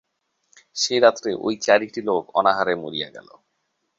[0.75, 3.29] সেই রাত্রে ঐ চারিটি লোক অনাহারে মরিয়া গেল।